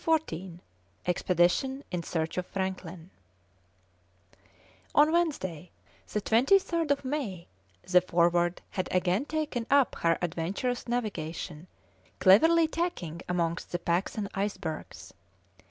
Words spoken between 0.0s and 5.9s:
CHAPTER XIV EXPEDITION IN SEARCH OF FRANKLIN On Wednesday,